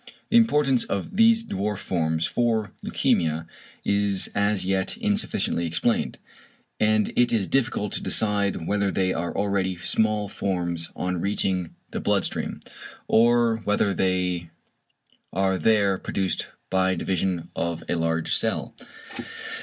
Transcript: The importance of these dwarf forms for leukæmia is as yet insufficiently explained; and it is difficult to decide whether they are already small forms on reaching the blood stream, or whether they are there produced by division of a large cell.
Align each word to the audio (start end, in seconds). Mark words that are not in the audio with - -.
The 0.31 0.37
importance 0.37 0.83
of 0.85 1.15
these 1.15 1.43
dwarf 1.43 1.77
forms 1.77 2.25
for 2.25 2.71
leukæmia 2.83 3.45
is 3.85 4.31
as 4.33 4.65
yet 4.65 4.97
insufficiently 4.97 5.67
explained; 5.67 6.17
and 6.79 7.13
it 7.15 7.31
is 7.31 7.45
difficult 7.47 7.91
to 7.93 8.01
decide 8.01 8.65
whether 8.65 8.89
they 8.89 9.13
are 9.13 9.37
already 9.37 9.77
small 9.77 10.27
forms 10.27 10.89
on 10.95 11.21
reaching 11.21 11.75
the 11.91 11.99
blood 11.99 12.25
stream, 12.25 12.61
or 13.07 13.57
whether 13.57 13.93
they 13.93 14.49
are 15.31 15.59
there 15.59 15.99
produced 15.99 16.47
by 16.71 16.95
division 16.95 17.49
of 17.55 17.83
a 17.87 17.93
large 17.93 18.33
cell. 18.33 18.73